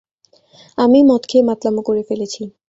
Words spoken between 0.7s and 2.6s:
আমিই মদ খেয়ে মাতলামো করে ফেলেছি।